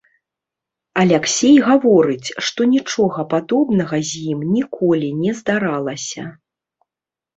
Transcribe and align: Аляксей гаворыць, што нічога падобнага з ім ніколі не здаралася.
Аляксей 1.01 1.57
гаворыць, 1.67 2.29
што 2.47 2.61
нічога 2.75 3.27
падобнага 3.35 3.97
з 4.13 4.25
ім 4.31 4.39
ніколі 4.57 5.09
не 5.23 5.31
здаралася. 5.41 6.23